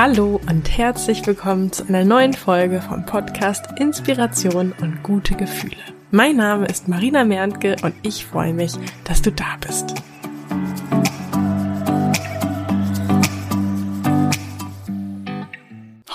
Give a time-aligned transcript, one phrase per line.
[0.00, 5.74] Hallo und herzlich willkommen zu einer neuen Folge vom Podcast Inspiration und gute Gefühle.
[6.12, 9.96] Mein Name ist Marina Merntke und ich freue mich, dass du da bist.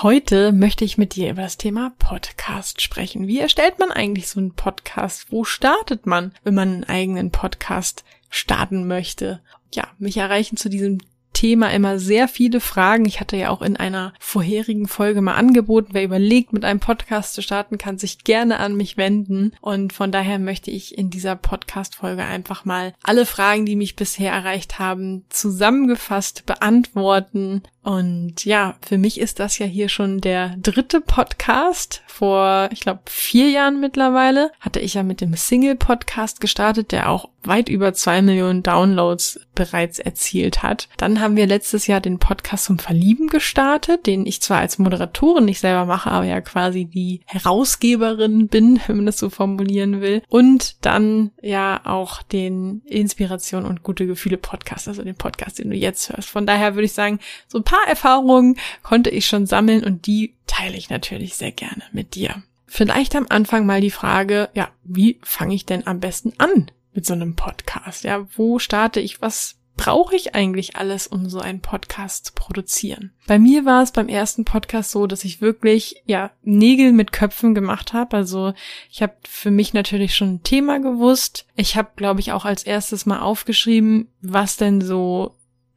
[0.02, 3.26] Heute möchte ich mit dir über das Thema Podcast sprechen.
[3.26, 5.30] Wie erstellt man eigentlich so einen Podcast?
[5.30, 9.42] Wo startet man, wenn man einen eigenen Podcast starten möchte?
[9.74, 11.00] Ja, mich erreichen zu diesem
[11.34, 13.04] Thema immer sehr viele Fragen.
[13.04, 17.34] Ich hatte ja auch in einer vorherigen Folge mal angeboten, wer überlegt, mit einem Podcast
[17.34, 19.52] zu starten, kann sich gerne an mich wenden.
[19.60, 24.32] Und von daher möchte ich in dieser Podcast-Folge einfach mal alle Fragen, die mich bisher
[24.32, 31.02] erreicht haben, zusammengefasst beantworten und ja, für mich ist das ja hier schon der dritte
[31.02, 32.02] Podcast.
[32.06, 37.28] Vor, ich glaube, vier Jahren mittlerweile hatte ich ja mit dem Single-Podcast gestartet, der auch
[37.42, 40.88] weit über zwei Millionen Downloads bereits erzielt hat.
[40.96, 45.44] Dann haben wir letztes Jahr den Podcast zum Verlieben gestartet, den ich zwar als Moderatorin
[45.44, 50.22] nicht selber mache, aber ja quasi die Herausgeberin bin, wenn man das so formulieren will.
[50.28, 55.76] Und dann ja auch den Inspiration und gute Gefühle Podcast, also den Podcast, den du
[55.76, 56.30] jetzt hörst.
[56.30, 60.06] Von daher würde ich sagen, so ein paar paar Erfahrungen konnte ich schon sammeln und
[60.06, 62.42] die teile ich natürlich sehr gerne mit dir.
[62.66, 67.06] Vielleicht am Anfang mal die Frage, ja, wie fange ich denn am besten an mit
[67.06, 68.04] so einem Podcast?
[68.04, 69.20] Ja, wo starte ich?
[69.20, 73.10] Was brauche ich eigentlich alles, um so einen Podcast zu produzieren?
[73.26, 77.54] Bei mir war es beim ersten Podcast so, dass ich wirklich ja Nägel mit Köpfen
[77.56, 78.16] gemacht habe.
[78.16, 78.54] Also
[78.88, 81.46] ich habe für mich natürlich schon ein Thema gewusst.
[81.56, 85.34] Ich habe, glaube ich, auch als erstes mal aufgeschrieben, was denn so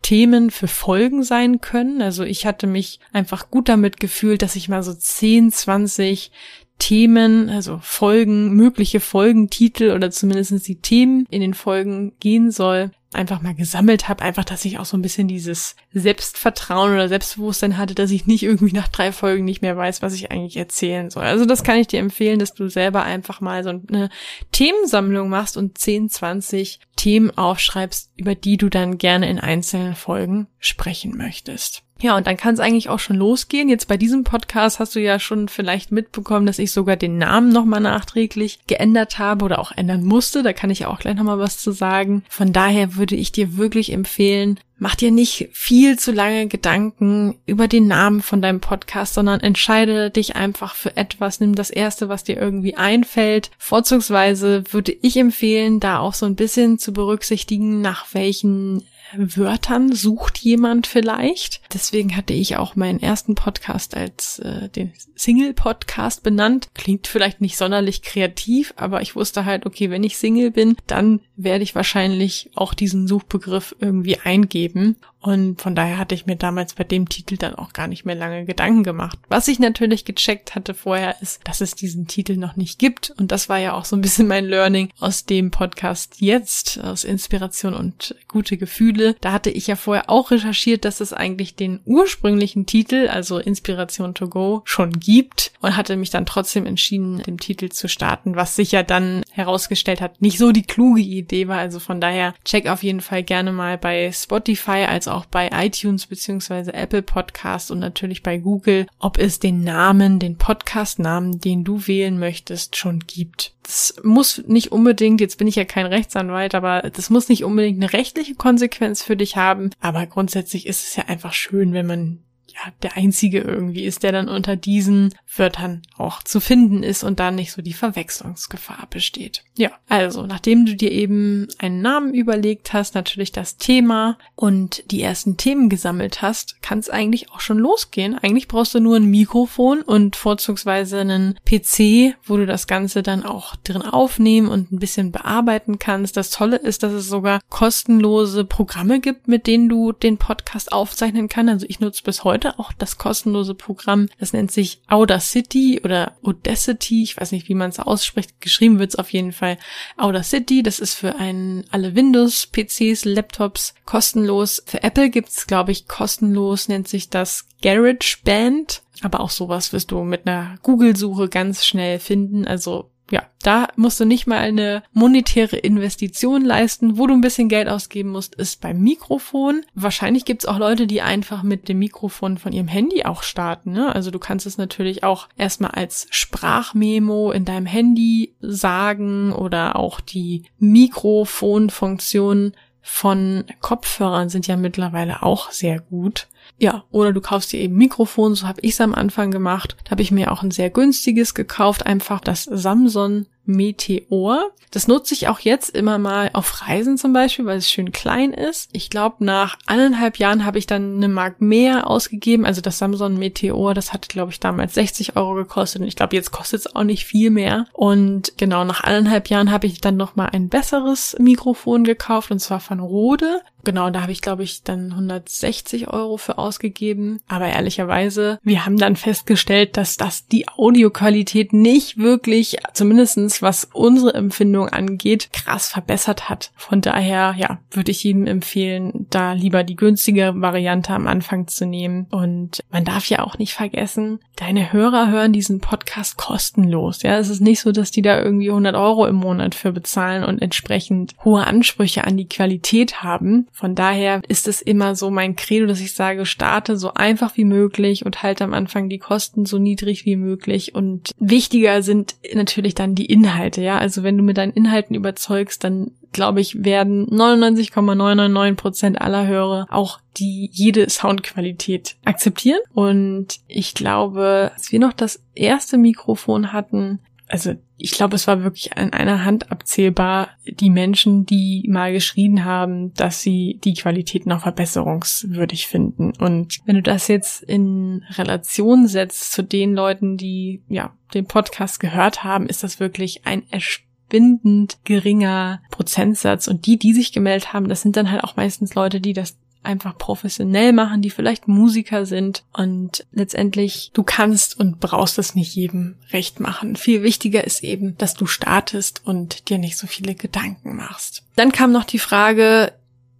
[0.07, 2.01] Themen für Folgen sein können.
[2.01, 6.31] Also ich hatte mich einfach gut damit gefühlt, dass ich mal so 10, 20
[6.79, 13.41] Themen, also Folgen, mögliche Folgentitel oder zumindest die Themen in den Folgen gehen soll, einfach
[13.41, 17.95] mal gesammelt habe, einfach, dass ich auch so ein bisschen dieses Selbstvertrauen oder Selbstbewusstsein hatte,
[17.95, 21.23] dass ich nicht irgendwie nach drei Folgen nicht mehr weiß, was ich eigentlich erzählen soll.
[21.23, 24.09] Also das kann ich dir empfehlen, dass du selber einfach mal so eine
[24.51, 30.47] Themensammlung machst und 10, 20 Themen aufschreibst, über die du dann gerne in einzelnen Folgen
[30.59, 31.83] sprechen möchtest.
[32.01, 33.69] Ja, und dann kann es eigentlich auch schon losgehen.
[33.69, 37.51] Jetzt bei diesem Podcast hast du ja schon vielleicht mitbekommen, dass ich sogar den Namen
[37.51, 40.43] nochmal nachträglich geändert habe oder auch ändern musste.
[40.43, 42.23] Da kann ich auch gleich nochmal was zu sagen.
[42.29, 47.67] Von daher würde ich dir wirklich empfehlen, mach dir nicht viel zu lange Gedanken über
[47.67, 51.39] den Namen von deinem Podcast, sondern entscheide dich einfach für etwas.
[51.39, 53.51] Nimm das erste, was dir irgendwie einfällt.
[53.57, 60.37] Vorzugsweise würde ich empfehlen, da auch so ein bisschen zu berücksichtigen, nach welchen Wörtern sucht
[60.39, 61.61] jemand vielleicht.
[61.73, 66.69] Deswegen hatte ich auch meinen ersten Podcast als äh, den Single-Podcast benannt.
[66.73, 71.21] Klingt vielleicht nicht sonderlich kreativ, aber ich wusste halt, okay, wenn ich Single bin, dann
[71.37, 74.97] werde ich wahrscheinlich auch diesen Suchbegriff irgendwie eingeben.
[75.19, 78.15] Und von daher hatte ich mir damals bei dem Titel dann auch gar nicht mehr
[78.15, 79.19] lange Gedanken gemacht.
[79.29, 83.13] Was ich natürlich gecheckt hatte vorher ist, dass es diesen Titel noch nicht gibt.
[83.17, 87.03] Und das war ja auch so ein bisschen mein Learning aus dem Podcast jetzt, aus
[87.03, 89.15] Inspiration und gute Gefühle.
[89.21, 94.13] Da hatte ich ja vorher auch recherchiert, dass es eigentlich den ursprünglichen Titel, also Inspiration
[94.13, 98.55] to Go, schon gibt und hatte mich dann trotzdem entschieden, dem Titel zu starten, was
[98.55, 101.59] sich ja dann herausgestellt hat, nicht so die kluge Idee war.
[101.59, 106.07] Also von daher check auf jeden Fall gerne mal bei Spotify als auch bei iTunes
[106.07, 111.87] beziehungsweise Apple Podcast und natürlich bei Google, ob es den Namen, den Podcast-Namen, den du
[111.87, 113.53] wählen möchtest, schon gibt.
[113.63, 117.83] Das muss nicht unbedingt, jetzt bin ich ja kein Rechtsanwalt, aber das muss nicht unbedingt
[117.83, 119.71] eine rechtliche Konsequenz für dich haben.
[119.81, 122.19] Aber grundsätzlich ist es ja einfach schön, wenn man
[122.57, 127.19] ja, der einzige irgendwie ist, der dann unter diesen Wörtern auch zu finden ist und
[127.19, 129.43] da nicht so die Verwechslungsgefahr besteht.
[129.55, 135.01] Ja, also nachdem du dir eben einen Namen überlegt hast, natürlich das Thema und die
[135.01, 138.17] ersten Themen gesammelt hast, kann es eigentlich auch schon losgehen.
[138.17, 143.23] Eigentlich brauchst du nur ein Mikrofon und vorzugsweise einen PC, wo du das Ganze dann
[143.23, 146.17] auch drin aufnehmen und ein bisschen bearbeiten kannst.
[146.17, 151.29] Das Tolle ist, dass es sogar kostenlose Programme gibt, mit denen du den Podcast aufzeichnen
[151.29, 151.37] kannst.
[151.51, 154.07] Also ich nutze bis heute auch das kostenlose Programm.
[154.19, 157.03] Das nennt sich Audacity oder Audacity.
[157.03, 158.39] Ich weiß nicht, wie man es ausspricht.
[158.41, 159.57] Geschrieben wird es auf jeden Fall
[159.97, 160.63] Audacity.
[160.63, 164.63] Das ist für einen alle Windows, PCs, Laptops kostenlos.
[164.65, 168.83] Für Apple gibt's, glaube ich, kostenlos, nennt sich das GarageBand.
[169.01, 172.47] Aber auch sowas wirst du mit einer Google-Suche ganz schnell finden.
[172.47, 176.97] Also ja, da musst du nicht mal eine monetäre Investition leisten.
[176.97, 179.63] Wo du ein bisschen Geld ausgeben musst, ist beim Mikrofon.
[179.75, 183.71] Wahrscheinlich gibt's auch Leute, die einfach mit dem Mikrofon von ihrem Handy auch starten.
[183.71, 183.95] Ne?
[183.95, 190.01] Also du kannst es natürlich auch erstmal als Sprachmemo in deinem Handy sagen oder auch
[190.01, 196.27] die Mikrofonfunktion von Kopfhörern sind ja mittlerweile auch sehr gut.
[196.57, 199.77] Ja, oder du kaufst dir eben Mikrofon, so habe ich es am Anfang gemacht.
[199.83, 204.51] Da habe ich mir auch ein sehr günstiges gekauft, einfach das Samsung Meteor.
[204.71, 208.33] Das nutze ich auch jetzt immer mal auf Reisen zum Beispiel, weil es schön klein
[208.33, 208.69] ist.
[208.73, 212.45] Ich glaube, nach eineinhalb Jahren habe ich dann eine Mark mehr ausgegeben.
[212.45, 215.81] Also das Samsung Meteor, das hat, glaube ich, damals 60 Euro gekostet.
[215.81, 217.65] Und ich glaube, jetzt kostet es auch nicht viel mehr.
[217.71, 222.59] Und genau, nach eineinhalb Jahren habe ich dann nochmal ein besseres Mikrofon gekauft, und zwar
[222.59, 223.41] von Rode.
[223.67, 227.19] Genau, da habe ich, glaube ich, dann 160 Euro für ausgegeben.
[227.27, 234.13] Aber ehrlicherweise, wir haben dann festgestellt, dass das die Audioqualität nicht wirklich, zumindestens was unsere
[234.13, 236.53] Empfindung angeht, krass verbessert hat.
[236.55, 241.65] Von daher, ja, würde ich jedem empfehlen, da lieber die günstige Variante am Anfang zu
[241.65, 242.07] nehmen.
[242.09, 247.01] Und man darf ja auch nicht vergessen, deine Hörer hören diesen Podcast kostenlos.
[247.01, 250.23] Ja, es ist nicht so, dass die da irgendwie 100 Euro im Monat für bezahlen
[250.23, 253.47] und entsprechend hohe Ansprüche an die Qualität haben.
[253.57, 257.43] Von daher ist es immer so mein Credo, dass ich sage, starte so einfach wie
[257.43, 260.75] möglich und halte am Anfang die Kosten so niedrig wie möglich.
[260.75, 263.79] Und wichtiger sind natürlich dann die Inhalte, ja.
[263.79, 269.65] Also wenn du mit deinen Inhalten überzeugst, dann glaube ich, werden 99,999 Prozent aller Hörer
[269.71, 272.59] auch die jede Soundqualität akzeptieren.
[272.75, 278.43] Und ich glaube, als wir noch das erste Mikrofon hatten, also ich glaube, es war
[278.43, 284.25] wirklich an einer Hand abzählbar, die Menschen, die mal geschrien haben, dass sie die Qualität
[284.25, 286.13] noch verbesserungswürdig finden.
[286.17, 291.79] Und wenn du das jetzt in Relation setzt zu den Leuten, die ja den Podcast
[291.79, 296.47] gehört haben, ist das wirklich ein erschwindend geringer Prozentsatz.
[296.47, 299.37] Und die, die sich gemeldet haben, das sind dann halt auch meistens Leute, die das
[299.67, 305.53] einfach professionell machen, die vielleicht Musiker sind und letztendlich du kannst und brauchst es nicht
[305.55, 306.75] jedem recht machen.
[306.75, 311.23] Viel wichtiger ist eben, dass du startest und dir nicht so viele Gedanken machst.
[311.35, 312.73] Dann kam noch die Frage,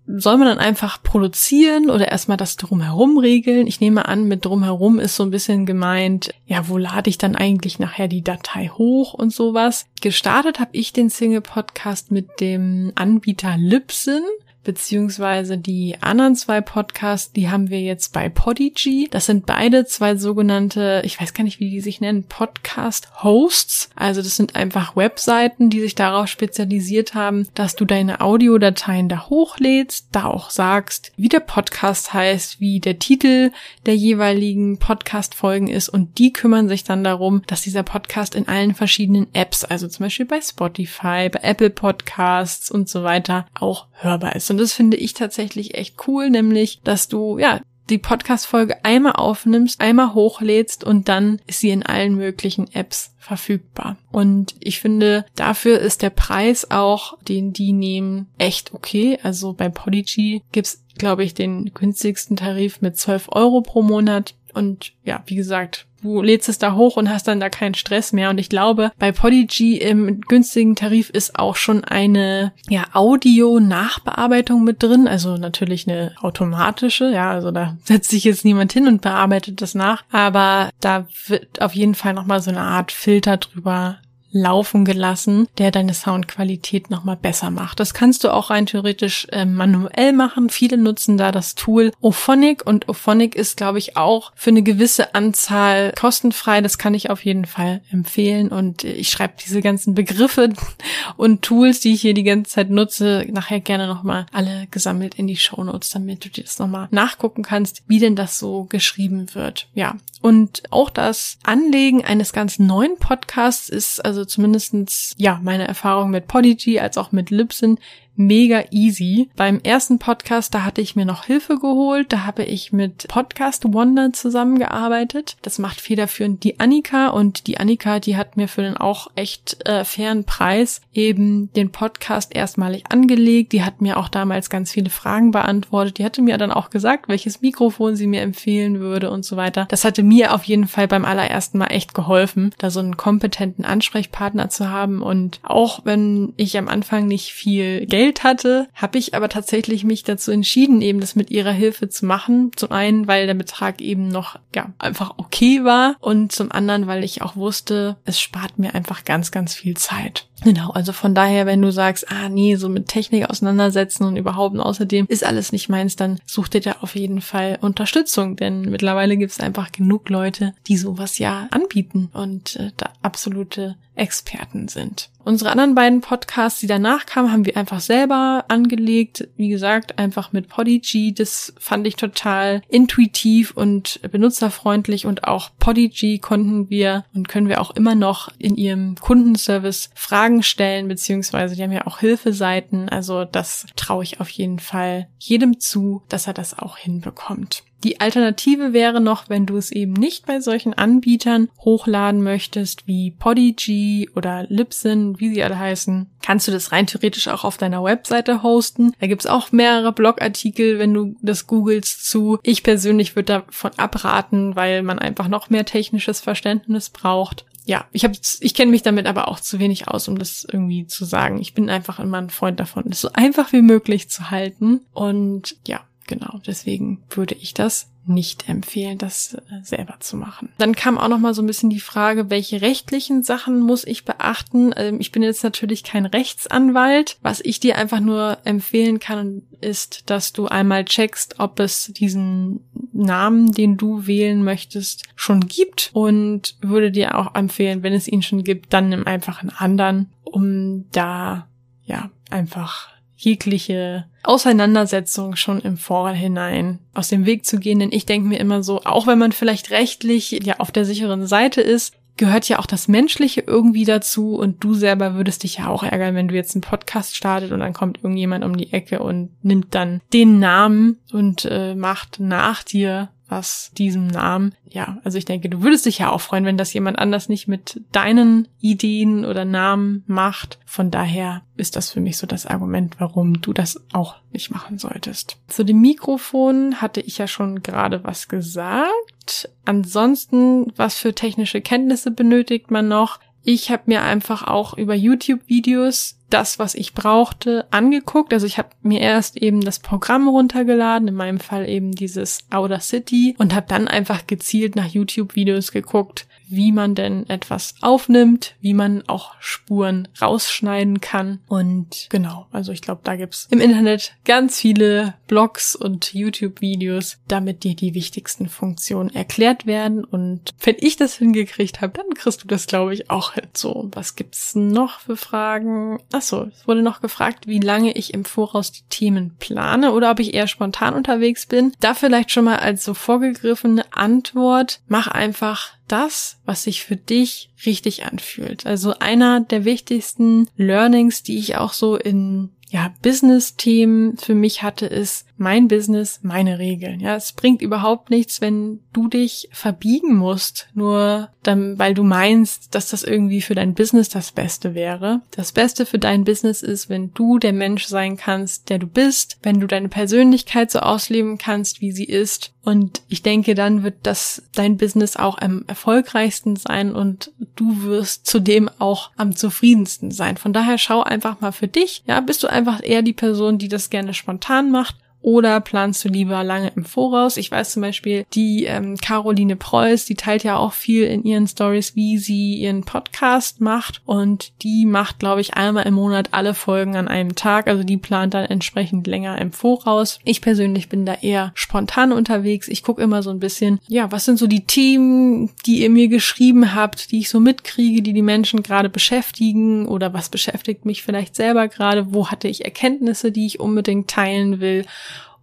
[0.08, 3.68] soll man dann einfach produzieren oder erstmal das drumherum regeln?
[3.68, 7.36] Ich nehme an, mit drumherum ist so ein bisschen gemeint, ja, wo lade ich dann
[7.36, 9.86] eigentlich nachher die Datei hoch und sowas.
[10.02, 14.24] Gestartet habe ich den Single Podcast mit dem Anbieter Libsyn
[14.68, 19.08] beziehungsweise die anderen zwei Podcasts, die haben wir jetzt bei Podigy.
[19.10, 23.92] Das sind beide zwei sogenannte, ich weiß gar nicht, wie die sich nennen, Podcast-Hosts.
[23.96, 29.30] Also das sind einfach Webseiten, die sich darauf spezialisiert haben, dass du deine Audiodateien da
[29.30, 33.52] hochlädst, da auch sagst, wie der Podcast heißt, wie der Titel
[33.86, 38.76] der jeweiligen Podcast-Folgen ist und die kümmern sich dann darum, dass dieser Podcast in allen
[38.76, 44.36] verschiedenen Apps, also zum Beispiel bei Spotify, bei Apple Podcasts und so weiter, auch hörbar
[44.36, 44.52] ist.
[44.52, 47.62] Und und das finde ich tatsächlich echt cool, nämlich, dass du, ja,
[47.92, 53.98] die Podcast-Folge einmal aufnimmst, einmal hochlädst und dann ist sie in allen möglichen Apps verfügbar.
[54.12, 59.20] Und ich finde, dafür ist der Preis auch, den die nehmen, echt okay.
[59.22, 64.34] Also bei Podigy gibt's, glaube ich, den günstigsten Tarif mit 12 Euro pro Monat.
[64.56, 68.14] Und ja, wie gesagt, du lädst es da hoch und hast dann da keinen Stress
[68.14, 68.30] mehr.
[68.30, 74.82] Und ich glaube, bei Podigy im günstigen Tarif ist auch schon eine ja, Audio-Nachbearbeitung mit
[74.82, 75.08] drin.
[75.08, 79.76] Also natürlich eine automatische, ja, also da setzt sich jetzt niemand hin und bearbeitet das
[79.76, 80.04] nach.
[80.12, 83.98] Aber da wird auf jeden Fall nochmal so eine Art Filter drüber
[84.32, 87.80] laufen gelassen, der deine Soundqualität nochmal besser macht.
[87.80, 90.50] Das kannst du auch rein theoretisch äh, manuell machen.
[90.50, 95.16] Viele nutzen da das Tool Ophonic und Ophonic ist, glaube ich, auch für eine gewisse
[95.16, 96.62] Anzahl kostenfrei.
[96.62, 100.50] Das kann ich auf jeden Fall empfehlen und ich schreibe diese ganzen Begriffe
[101.18, 105.28] und Tools, die ich hier die ganze Zeit nutze, nachher gerne nochmal alle gesammelt in
[105.28, 109.28] die Show Notes, damit du dir das nochmal nachgucken kannst, wie denn das so geschrieben
[109.34, 109.68] wird.
[109.74, 116.10] Ja, und auch das Anlegen eines ganz neuen Podcasts ist also zumindestens ja, meine Erfahrung
[116.10, 117.80] mit Podigy als auch mit Libsyn
[118.18, 119.30] mega easy.
[119.36, 122.12] Beim ersten Podcast, da hatte ich mir noch Hilfe geholt.
[122.12, 125.38] Da habe ich mit Podcast Wonder zusammengearbeitet.
[125.42, 129.66] Das macht federführend die Annika und die Annika, die hat mir für den auch echt
[129.68, 133.54] äh, fairen Preis eben den Podcast erstmalig angelegt.
[133.54, 135.98] Die hat mir auch damals ganz viele Fragen beantwortet.
[135.98, 139.66] Die hatte mir dann auch gesagt, welches Mikrofon sie mir empfehlen würde und so weiter.
[139.70, 143.66] Das hatte mir auf jeden Fall beim allerersten Mal echt geholfen, da so einen kompetenten
[143.66, 145.02] Ansprechpartner zu haben.
[145.02, 149.84] Und auch wenn ich am Anfang nicht viel Geld Geld hatte, habe ich aber tatsächlich
[149.84, 152.52] mich dazu entschieden, eben das mit ihrer Hilfe zu machen.
[152.56, 157.04] Zum einen, weil der Betrag eben noch ja einfach okay war und zum anderen, weil
[157.04, 160.30] ich auch wusste, es spart mir einfach ganz, ganz viel Zeit.
[160.44, 164.54] Genau, also von daher, wenn du sagst, ah nee, so mit Technik auseinandersetzen und überhaupt
[164.54, 168.62] und außerdem ist alles nicht meins, dann such dir da auf jeden Fall Unterstützung, denn
[168.62, 174.68] mittlerweile gibt es einfach genug Leute, die sowas ja anbieten und äh, da absolute Experten
[174.68, 175.10] sind.
[175.28, 179.28] Unsere anderen beiden Podcasts, die danach kamen, haben wir einfach selber angelegt.
[179.36, 181.14] Wie gesagt, einfach mit Podigy.
[181.14, 187.60] Das fand ich total intuitiv und benutzerfreundlich und auch Podigy konnten wir und können wir
[187.60, 192.88] auch immer noch in ihrem Kundenservice Fragen stellen, beziehungsweise die haben ja auch Hilfeseiten.
[192.88, 197.64] Also das traue ich auf jeden Fall jedem zu, dass er das auch hinbekommt.
[197.84, 203.12] Die Alternative wäre noch, wenn du es eben nicht bei solchen Anbietern hochladen möchtest, wie
[203.12, 207.84] Podigy oder Libsyn, wie sie alle heißen, kannst du das rein theoretisch auch auf deiner
[207.84, 208.94] Webseite hosten.
[209.00, 212.40] Da gibt's auch mehrere Blogartikel, wenn du das googelst zu.
[212.44, 218.06] Ich persönlich würde davon abraten, weil man einfach noch mehr technisches Verständnis braucht ja, ich
[218.06, 221.38] habe ich kenne mich damit aber auch zu wenig aus, um das irgendwie zu sagen.
[221.42, 225.58] Ich bin einfach immer ein Freund davon, das so einfach wie möglich zu halten und
[225.68, 230.50] ja, genau, deswegen würde ich das nicht empfehlen, das äh, selber zu machen.
[230.58, 234.06] Dann kam auch noch mal so ein bisschen die Frage, welche rechtlichen Sachen muss ich
[234.06, 234.74] beachten?
[234.76, 237.18] Ähm, ich bin jetzt natürlich kein Rechtsanwalt.
[237.22, 242.62] Was ich dir einfach nur empfehlen kann, ist, dass du einmal checkst, ob es diesen
[242.94, 248.22] Namen, den du wählen möchtest, schon gibt und würde dir auch empfehlen, wenn es ihn
[248.22, 251.48] schon gibt, dann nimm einfach einen anderen, um da
[251.84, 257.80] ja einfach jegliche Auseinandersetzung schon im Vorhinein aus dem Weg zu gehen.
[257.80, 261.28] Denn ich denke mir immer so, auch wenn man vielleicht rechtlich ja auf der sicheren
[261.28, 265.68] Seite ist, gehört ja auch das Menschliche irgendwie dazu und du selber würdest dich ja
[265.68, 269.00] auch ärgern, wenn du jetzt einen Podcast startet und dann kommt irgendjemand um die Ecke
[269.00, 274.54] und nimmt dann den Namen und äh, macht nach dir was diesem Namen.
[274.70, 277.48] Ja, also ich denke, du würdest dich ja auch freuen, wenn das jemand anders nicht
[277.48, 280.60] mit deinen Ideen oder Namen macht.
[280.66, 284.78] Von daher ist das für mich so das Argument, warum du das auch nicht machen
[284.78, 285.38] solltest.
[285.48, 289.50] Zu dem Mikrofon hatte ich ja schon gerade was gesagt.
[289.66, 293.20] Ansonsten, was für technische Kenntnisse benötigt man noch?
[293.44, 298.34] Ich habe mir einfach auch über YouTube-Videos das, was ich brauchte, angeguckt.
[298.34, 303.36] Also ich habe mir erst eben das Programm runtergeladen, in meinem Fall eben dieses Audacity
[303.38, 309.04] und habe dann einfach gezielt nach YouTube-Videos geguckt, wie man denn etwas aufnimmt, wie man
[309.08, 311.40] auch Spuren rausschneiden kann.
[311.48, 317.64] Und genau, also ich glaube, da gibt's im Internet ganz viele Blogs und YouTube-Videos, damit
[317.64, 320.04] dir die wichtigsten Funktionen erklärt werden.
[320.04, 323.48] Und wenn ich das hingekriegt habe, dann kriegst du das, glaube ich, auch hin.
[323.54, 326.00] So, was gibt's noch für Fragen?
[326.18, 330.20] Achso, es wurde noch gefragt, wie lange ich im Voraus die Themen plane oder ob
[330.20, 331.74] ich eher spontan unterwegs bin.
[331.80, 337.52] Da vielleicht schon mal als so vorgegriffene Antwort, mach einfach das, was sich für dich
[337.68, 338.66] richtig anfühlt.
[338.66, 344.86] Also einer der wichtigsten Learnings, die ich auch so in ja, Business-Themen für mich hatte,
[344.86, 347.00] ist mein Business, meine Regeln.
[347.00, 352.76] Ja, es bringt überhaupt nichts, wenn du dich verbiegen musst, nur dann, weil du meinst,
[352.76, 355.22] dass das irgendwie für dein Business das Beste wäre.
[355.32, 359.38] Das Beste für dein Business ist, wenn du der Mensch sein kannst, der du bist,
[359.44, 362.52] wenn du deine Persönlichkeit so ausleben kannst, wie sie ist.
[362.64, 368.26] Und ich denke, dann wird das dein Business auch am erfolgreichsten sein und du wirst
[368.26, 370.36] zudem auch am zufriedensten sein.
[370.36, 372.04] Von daher schau einfach mal für dich.
[372.08, 374.96] Ja, bist du einfach eher die Person, die das gerne spontan macht
[375.28, 377.36] oder planst du lieber lange im Voraus?
[377.36, 381.48] Ich weiß zum Beispiel, die ähm, Caroline Preuß, die teilt ja auch viel in ihren
[381.48, 384.02] Stories, wie sie ihren Podcast macht.
[384.06, 387.68] Und die macht, glaube ich, einmal im Monat alle Folgen an einem Tag.
[387.68, 390.20] Also die plant dann entsprechend länger im Voraus.
[390.24, 392.70] Ich persönlich bin da eher spontan unterwegs.
[392.70, 396.08] Ich gucke immer so ein bisschen, ja, was sind so die Themen, die ihr mir
[396.08, 401.04] geschrieben habt, die ich so mitkriege, die die Menschen gerade beschäftigen oder was beschäftigt mich
[401.04, 404.86] vielleicht selber gerade, wo hatte ich Erkenntnisse, die ich unbedingt teilen will.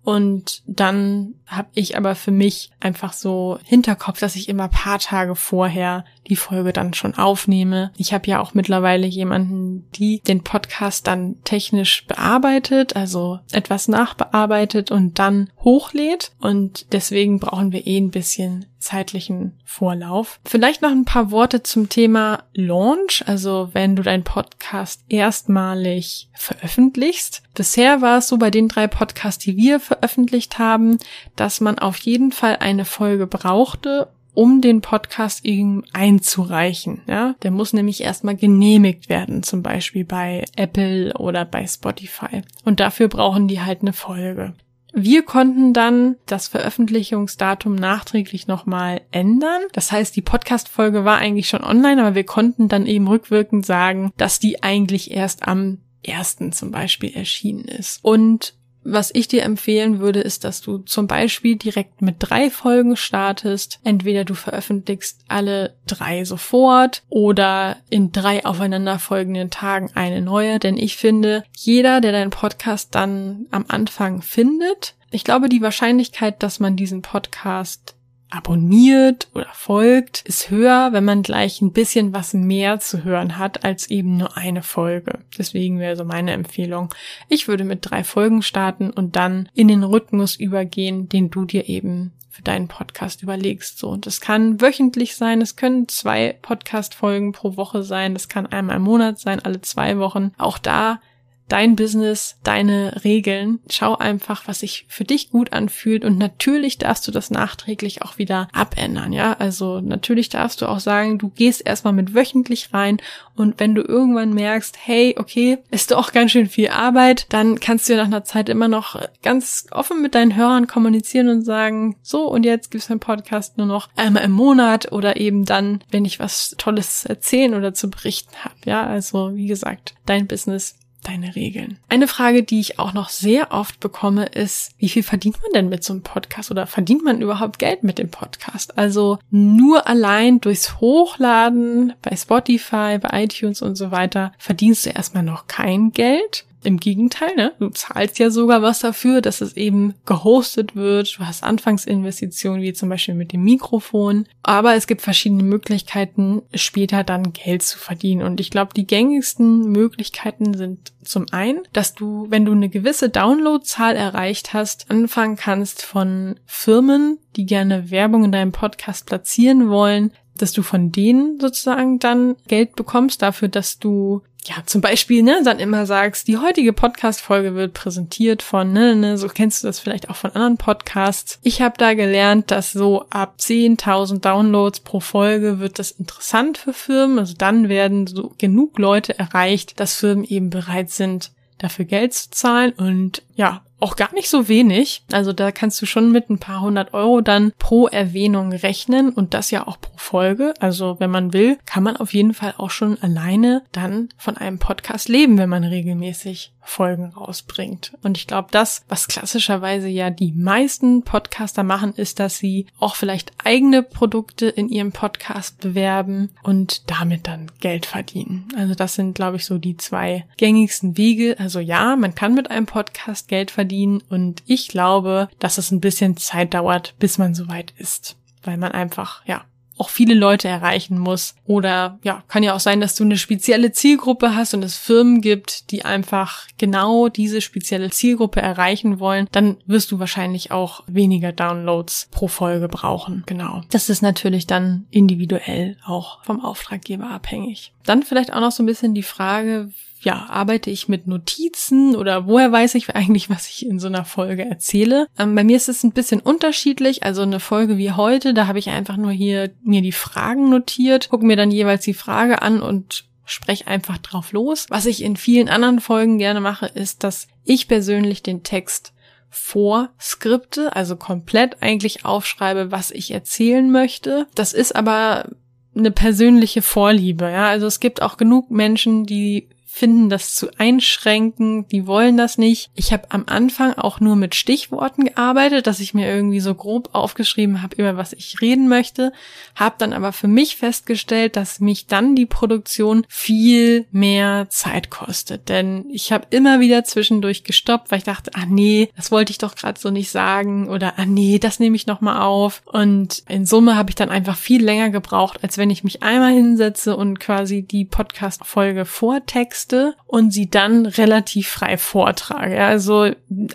[0.04, 5.34] Und dann habe ich aber für mich einfach so Hinterkopf, dass ich immer paar Tage
[5.34, 7.92] vorher die Folge dann schon aufnehme.
[7.96, 14.90] Ich habe ja auch mittlerweile jemanden, die den Podcast dann technisch bearbeitet, also etwas nachbearbeitet
[14.90, 16.32] und dann hochlädt.
[16.40, 20.38] Und deswegen brauchen wir eh ein bisschen zeitlichen Vorlauf.
[20.44, 27.42] Vielleicht noch ein paar Worte zum Thema Launch, also wenn du deinen Podcast erstmalig veröffentlichst.
[27.54, 30.98] Bisher war es so bei den drei Podcasts, die wir veröffentlicht haben,
[31.34, 37.02] dass man auf jeden Fall eine Folge brauchte, um den Podcast ihm einzureichen.
[37.06, 42.42] Ja, der muss nämlich erstmal genehmigt werden, zum Beispiel bei Apple oder bei Spotify.
[42.64, 44.54] Und dafür brauchen die halt eine Folge.
[44.96, 49.62] Wir konnten dann das Veröffentlichungsdatum nachträglich nochmal ändern.
[49.72, 54.12] Das heißt, die Podcast-Folge war eigentlich schon online, aber wir konnten dann eben rückwirkend sagen,
[54.16, 58.04] dass die eigentlich erst am ersten zum Beispiel erschienen ist.
[58.04, 62.96] Und was ich dir empfehlen würde, ist, dass du zum Beispiel direkt mit drei Folgen
[62.96, 63.80] startest.
[63.82, 70.58] Entweder du veröffentlichst alle drei sofort oder in drei aufeinanderfolgenden Tagen eine neue.
[70.58, 76.42] Denn ich finde, jeder, der deinen Podcast dann am Anfang findet, ich glaube, die Wahrscheinlichkeit,
[76.42, 77.93] dass man diesen Podcast
[78.34, 83.64] abonniert oder folgt, ist höher, wenn man gleich ein bisschen was mehr zu hören hat
[83.64, 85.20] als eben nur eine Folge.
[85.38, 86.92] Deswegen wäre so meine Empfehlung.
[87.28, 91.68] Ich würde mit drei Folgen starten und dann in den Rhythmus übergehen, den du dir
[91.68, 93.78] eben für deinen Podcast überlegst.
[93.78, 98.46] So, und das kann wöchentlich sein, es können zwei Podcast-Folgen pro Woche sein, das kann
[98.46, 100.32] einmal im Monat sein, alle zwei Wochen.
[100.36, 101.00] Auch da
[101.48, 103.60] dein Business, deine Regeln.
[103.70, 108.18] Schau einfach, was sich für dich gut anfühlt und natürlich darfst du das nachträglich auch
[108.18, 109.34] wieder abändern, ja?
[109.34, 112.98] Also natürlich darfst du auch sagen, du gehst erstmal mit wöchentlich rein
[113.36, 117.88] und wenn du irgendwann merkst, hey, okay, ist doch ganz schön viel Arbeit, dann kannst
[117.88, 122.26] du nach einer Zeit immer noch ganz offen mit deinen Hörern kommunizieren und sagen, so
[122.28, 126.20] und jetzt gibt's einen Podcast nur noch einmal im Monat oder eben dann, wenn ich
[126.20, 128.86] was Tolles erzählen oder zu berichten habe, ja?
[128.86, 130.76] Also wie gesagt, dein Business
[131.08, 131.78] deine Regeln.
[131.88, 135.68] Eine Frage, die ich auch noch sehr oft bekomme, ist, wie viel verdient man denn
[135.68, 138.78] mit so einem Podcast oder verdient man überhaupt Geld mit dem Podcast?
[138.78, 145.22] Also nur allein durchs Hochladen bei Spotify, bei iTunes und so weiter verdienst du erstmal
[145.22, 146.44] noch kein Geld.
[146.64, 147.52] Im Gegenteil, ne?
[147.58, 151.16] Du zahlst ja sogar was dafür, dass es eben gehostet wird.
[151.18, 154.26] Du hast Anfangsinvestitionen, wie zum Beispiel mit dem Mikrofon.
[154.42, 158.22] Aber es gibt verschiedene Möglichkeiten, später dann Geld zu verdienen.
[158.22, 163.10] Und ich glaube, die gängigsten Möglichkeiten sind zum einen, dass du, wenn du eine gewisse
[163.10, 170.12] Downloadzahl erreicht hast, anfangen kannst von Firmen, die gerne Werbung in deinem Podcast platzieren wollen,
[170.36, 175.40] dass du von denen sozusagen dann Geld bekommst dafür, dass du ja, zum Beispiel, ne,
[175.42, 179.78] dann immer sagst, die heutige Podcast-Folge wird präsentiert von, ne, ne, so kennst du das
[179.78, 181.38] vielleicht auch von anderen Podcasts.
[181.42, 186.74] Ich habe da gelernt, dass so ab 10.000 Downloads pro Folge wird das interessant für
[186.74, 187.18] Firmen.
[187.18, 192.30] Also dann werden so genug Leute erreicht, dass Firmen eben bereit sind, dafür Geld zu
[192.30, 195.04] zahlen und ja, auch gar nicht so wenig.
[195.12, 199.34] Also da kannst du schon mit ein paar hundert Euro dann pro Erwähnung rechnen und
[199.34, 200.54] das ja auch pro Folge.
[200.58, 204.58] Also wenn man will, kann man auf jeden Fall auch schon alleine dann von einem
[204.58, 207.92] Podcast leben, wenn man regelmäßig Folgen rausbringt.
[208.02, 212.96] Und ich glaube, das, was klassischerweise ja die meisten Podcaster machen, ist, dass sie auch
[212.96, 218.48] vielleicht eigene Produkte in ihrem Podcast bewerben und damit dann Geld verdienen.
[218.56, 221.36] Also das sind, glaube ich, so die zwei gängigsten Wege.
[221.38, 225.80] Also ja, man kann mit einem Podcast Geld verdienen und ich glaube, dass es ein
[225.80, 228.16] bisschen Zeit dauert, bis man soweit ist.
[228.42, 229.44] Weil man einfach, ja,
[229.76, 231.34] auch viele Leute erreichen muss.
[231.46, 235.20] Oder ja, kann ja auch sein, dass du eine spezielle Zielgruppe hast und es Firmen
[235.20, 239.28] gibt, die einfach genau diese spezielle Zielgruppe erreichen wollen.
[239.32, 243.24] Dann wirst du wahrscheinlich auch weniger Downloads pro Folge brauchen.
[243.26, 243.62] Genau.
[243.70, 247.72] Das ist natürlich dann individuell auch vom Auftraggeber abhängig.
[247.84, 249.70] Dann vielleicht auch noch so ein bisschen die Frage,
[250.04, 254.04] ja, arbeite ich mit Notizen oder woher weiß ich eigentlich, was ich in so einer
[254.04, 255.08] Folge erzähle?
[255.18, 257.02] Ähm, bei mir ist es ein bisschen unterschiedlich.
[257.02, 261.08] Also eine Folge wie heute, da habe ich einfach nur hier mir die Fragen notiert,
[261.08, 264.66] gucke mir dann jeweils die Frage an und spreche einfach drauf los.
[264.68, 268.92] Was ich in vielen anderen Folgen gerne mache, ist, dass ich persönlich den Text
[269.30, 274.26] vorskripte, also komplett eigentlich aufschreibe, was ich erzählen möchte.
[274.34, 275.30] Das ist aber
[275.76, 277.48] eine persönliche Vorliebe, ja.
[277.48, 282.70] Also es gibt auch genug Menschen, die finden das zu einschränken, die wollen das nicht.
[282.76, 286.90] Ich habe am Anfang auch nur mit Stichworten gearbeitet, dass ich mir irgendwie so grob
[286.92, 289.12] aufgeschrieben habe, über was ich reden möchte,
[289.56, 295.48] habe dann aber für mich festgestellt, dass mich dann die Produktion viel mehr Zeit kostet,
[295.48, 299.38] denn ich habe immer wieder zwischendurch gestoppt, weil ich dachte, ah nee, das wollte ich
[299.38, 300.68] doch gerade so nicht sagen.
[300.68, 302.62] Oder ah nee, das nehme ich noch mal auf.
[302.66, 306.32] Und in Summe habe ich dann einfach viel länger gebraucht, als wenn ich mich einmal
[306.32, 312.62] hinsetze und quasi die Podcast Folge vortext Texte und sie dann relativ frei vortrage.
[312.62, 313.10] Also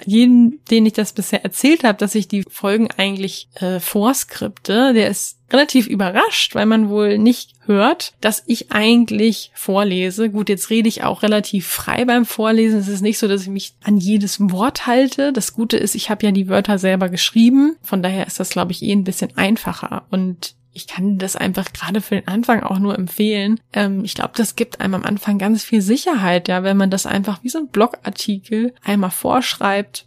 [0.05, 5.09] jeden, den ich das bisher erzählt habe, dass ich die Folgen eigentlich äh, vorskripte, der
[5.09, 10.29] ist relativ überrascht, weil man wohl nicht hört, dass ich eigentlich vorlese.
[10.29, 12.79] Gut, jetzt rede ich auch relativ frei beim Vorlesen.
[12.79, 15.33] Es ist nicht so, dass ich mich an jedes Wort halte.
[15.33, 17.77] Das Gute ist, ich habe ja die Wörter selber geschrieben.
[17.81, 20.05] Von daher ist das, glaube ich, eh ein bisschen einfacher.
[20.11, 23.59] Und ich kann das einfach gerade für den Anfang auch nur empfehlen.
[23.73, 27.05] Ähm, ich glaube, das gibt einem am Anfang ganz viel Sicherheit, ja, wenn man das
[27.05, 30.05] einfach wie so ein Blogartikel einmal vorschreibt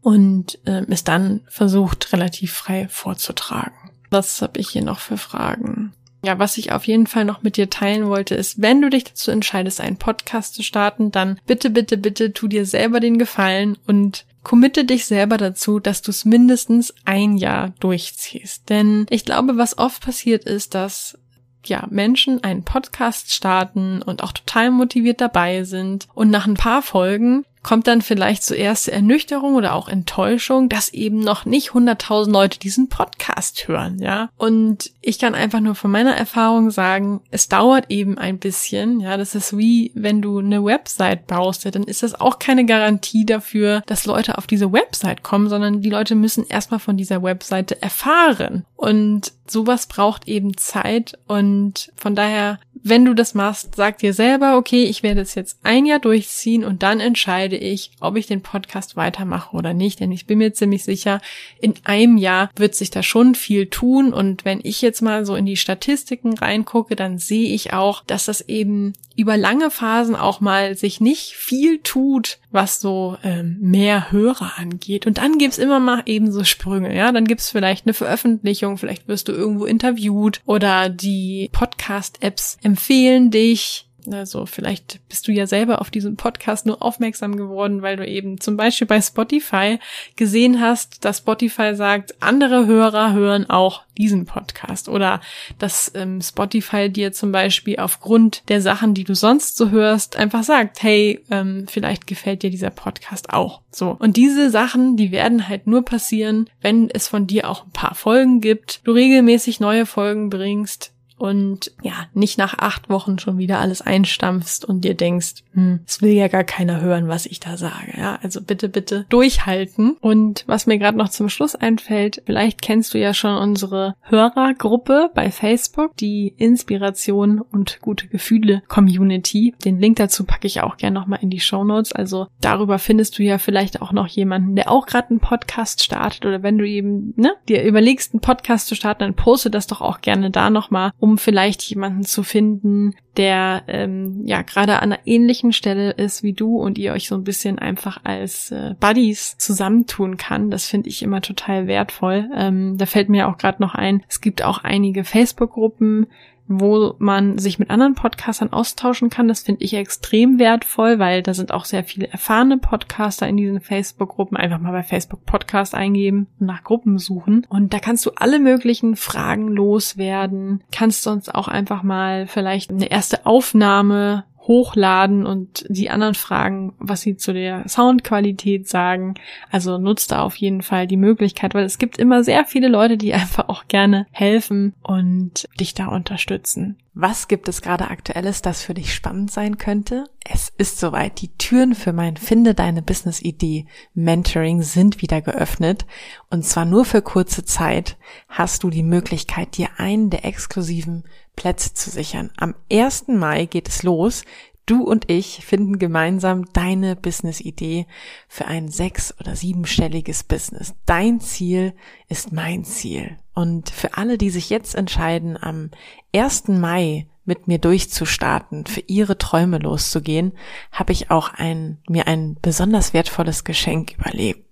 [0.00, 3.90] und äh, es dann versucht, relativ frei vorzutragen.
[4.10, 5.92] Was habe ich hier noch für Fragen?
[6.24, 9.04] Ja, was ich auf jeden Fall noch mit dir teilen wollte, ist, wenn du dich
[9.04, 13.76] dazu entscheidest, einen Podcast zu starten, dann bitte, bitte, bitte tu dir selber den Gefallen
[13.86, 18.68] und committe dich selber dazu, dass du es mindestens ein Jahr durchziehst.
[18.68, 21.18] Denn ich glaube, was oft passiert ist, dass
[21.64, 26.82] ja, Menschen einen Podcast starten und auch total motiviert dabei sind und nach ein paar
[26.82, 32.58] Folgen kommt dann vielleicht zuerst Ernüchterung oder auch Enttäuschung, dass eben noch nicht 100.000 Leute
[32.58, 34.30] diesen Podcast hören, ja.
[34.36, 39.16] Und ich kann einfach nur von meiner Erfahrung sagen, es dauert eben ein bisschen, ja.
[39.16, 43.24] Das ist wie, wenn du eine Website baust, ja, dann ist das auch keine Garantie
[43.24, 47.80] dafür, dass Leute auf diese Website kommen, sondern die Leute müssen erstmal von dieser Webseite
[47.80, 48.64] erfahren.
[48.76, 54.56] Und sowas braucht eben Zeit und von daher wenn du das machst, sag dir selber,
[54.56, 58.42] okay, ich werde es jetzt ein Jahr durchziehen und dann entscheide ich, ob ich den
[58.42, 60.00] Podcast weitermache oder nicht.
[60.00, 61.20] Denn ich bin mir ziemlich sicher,
[61.60, 64.12] in einem Jahr wird sich da schon viel tun.
[64.12, 68.24] Und wenn ich jetzt mal so in die Statistiken reingucke, dann sehe ich auch, dass
[68.24, 74.12] das eben über lange Phasen auch mal sich nicht viel tut, was so ähm, mehr
[74.12, 75.06] Hörer angeht.
[75.06, 77.12] Und dann gibt's immer mal eben so Sprünge, ja.
[77.12, 83.88] Dann gibt's vielleicht eine Veröffentlichung, vielleicht wirst du irgendwo interviewt oder die Podcast-Apps empfehlen dich
[84.10, 88.40] also vielleicht bist du ja selber auf diesen Podcast nur aufmerksam geworden, weil du eben
[88.40, 89.78] zum Beispiel bei Spotify
[90.16, 95.20] gesehen hast, dass Spotify sagt, andere Hörer hören auch diesen Podcast oder
[95.58, 100.42] dass ähm, Spotify dir zum Beispiel aufgrund der Sachen, die du sonst so hörst, einfach
[100.42, 103.60] sagt, hey, ähm, vielleicht gefällt dir dieser Podcast auch.
[103.70, 103.96] So.
[103.98, 107.94] Und diese Sachen, die werden halt nur passieren, wenn es von dir auch ein paar
[107.94, 113.60] Folgen gibt, du regelmäßig neue Folgen bringst, und ja, nicht nach acht Wochen schon wieder
[113.60, 117.56] alles einstampfst und dir denkst, hm, es will ja gar keiner hören, was ich da
[117.56, 117.92] sage.
[117.96, 119.96] Ja, also bitte, bitte durchhalten.
[120.00, 125.10] Und was mir gerade noch zum Schluss einfällt, vielleicht kennst du ja schon unsere Hörergruppe
[125.14, 129.54] bei Facebook, die Inspiration und gute Gefühle Community.
[129.64, 131.92] Den Link dazu packe ich auch gerne nochmal in die Show Notes.
[131.92, 136.26] Also darüber findest du ja vielleicht auch noch jemanden, der auch gerade einen Podcast startet
[136.26, 139.80] oder wenn du eben ne, dir überlegst, einen Podcast zu starten, dann poste das doch
[139.80, 144.92] auch gerne da nochmal, um um vielleicht jemanden zu finden, der ähm, ja gerade an
[144.92, 148.74] einer ähnlichen Stelle ist wie du und ihr euch so ein bisschen einfach als äh,
[148.80, 150.50] Buddies zusammentun kann.
[150.50, 152.30] Das finde ich immer total wertvoll.
[152.34, 156.06] Ähm, da fällt mir auch gerade noch ein, es gibt auch einige Facebook-Gruppen,
[156.48, 159.28] wo man sich mit anderen Podcastern austauschen kann.
[159.28, 163.60] Das finde ich extrem wertvoll, weil da sind auch sehr viele erfahrene Podcaster in diesen
[163.60, 164.36] Facebook-Gruppen.
[164.36, 167.46] Einfach mal bei Facebook Podcast eingeben und nach Gruppen suchen.
[167.48, 170.62] Und da kannst du alle möglichen Fragen loswerden.
[170.72, 177.02] Kannst sonst auch einfach mal vielleicht eine erste Aufnahme hochladen und die anderen fragen, was
[177.02, 179.14] sie zu der Soundqualität sagen.
[179.50, 182.96] Also nutzt da auf jeden Fall die Möglichkeit, weil es gibt immer sehr viele Leute,
[182.96, 186.76] die einfach auch gerne helfen und dich da unterstützen.
[186.94, 190.04] Was gibt es gerade aktuelles, das für dich spannend sein könnte?
[190.24, 191.22] Es ist soweit.
[191.22, 195.86] Die Türen für mein Finde deine Business Idee Mentoring sind wieder geöffnet.
[196.28, 197.96] Und zwar nur für kurze Zeit
[198.28, 201.04] hast du die Möglichkeit, dir einen der exklusiven
[201.36, 202.30] Plätze zu sichern.
[202.36, 203.08] Am 1.
[203.08, 204.24] Mai geht es los.
[204.64, 207.86] Du und ich finden gemeinsam deine Business-Idee
[208.28, 210.74] für ein sechs- oder siebenstelliges Business.
[210.86, 211.74] Dein Ziel
[212.08, 213.16] ist mein Ziel.
[213.34, 215.70] Und für alle, die sich jetzt entscheiden, am
[216.14, 216.48] 1.
[216.48, 220.32] Mai mit mir durchzustarten, für ihre Träume loszugehen,
[220.70, 224.51] habe ich auch ein, mir ein besonders wertvolles Geschenk überlegt.